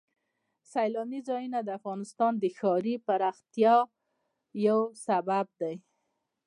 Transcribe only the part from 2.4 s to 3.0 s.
ښاري